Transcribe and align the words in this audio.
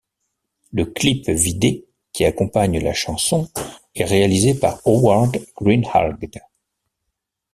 Le 0.73 0.85
clip 0.87 1.29
vidé 1.29 1.85
qui 2.11 2.25
accompagne 2.25 2.79
la 2.79 2.91
chanson, 2.95 3.47
est 3.93 4.03
réalisé 4.03 4.55
par 4.55 4.81
Howard 4.87 5.37
Greenhalgh. 5.55 6.39